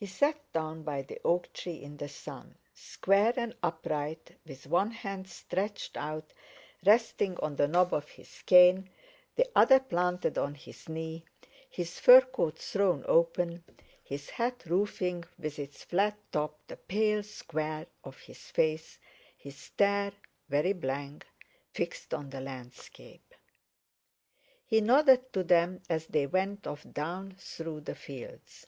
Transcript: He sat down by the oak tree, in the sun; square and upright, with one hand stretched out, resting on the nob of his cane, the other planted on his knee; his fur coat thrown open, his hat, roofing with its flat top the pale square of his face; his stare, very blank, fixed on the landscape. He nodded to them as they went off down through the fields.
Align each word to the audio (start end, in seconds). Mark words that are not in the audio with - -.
He 0.00 0.06
sat 0.06 0.50
down 0.52 0.82
by 0.82 1.02
the 1.02 1.20
oak 1.24 1.52
tree, 1.52 1.80
in 1.80 1.96
the 1.98 2.08
sun; 2.08 2.56
square 2.74 3.32
and 3.36 3.54
upright, 3.62 4.36
with 4.44 4.66
one 4.66 4.90
hand 4.90 5.28
stretched 5.28 5.96
out, 5.96 6.32
resting 6.84 7.36
on 7.38 7.54
the 7.54 7.68
nob 7.68 7.94
of 7.94 8.08
his 8.08 8.42
cane, 8.42 8.90
the 9.36 9.48
other 9.54 9.78
planted 9.78 10.38
on 10.38 10.56
his 10.56 10.88
knee; 10.88 11.24
his 11.70 12.00
fur 12.00 12.22
coat 12.22 12.58
thrown 12.58 13.04
open, 13.06 13.62
his 14.02 14.28
hat, 14.30 14.64
roofing 14.66 15.24
with 15.38 15.60
its 15.60 15.84
flat 15.84 16.18
top 16.32 16.58
the 16.66 16.76
pale 16.76 17.22
square 17.22 17.86
of 18.02 18.18
his 18.18 18.50
face; 18.50 18.98
his 19.36 19.56
stare, 19.56 20.10
very 20.48 20.72
blank, 20.72 21.24
fixed 21.72 22.12
on 22.12 22.30
the 22.30 22.40
landscape. 22.40 23.36
He 24.66 24.80
nodded 24.80 25.32
to 25.32 25.44
them 25.44 25.80
as 25.88 26.08
they 26.08 26.26
went 26.26 26.66
off 26.66 26.84
down 26.92 27.36
through 27.38 27.82
the 27.82 27.94
fields. 27.94 28.66